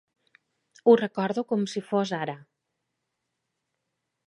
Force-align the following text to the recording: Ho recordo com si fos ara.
Ho 0.91 0.95
recordo 1.01 1.43
com 1.51 1.67
si 1.75 1.85
fos 1.91 2.15
ara. 2.21 2.37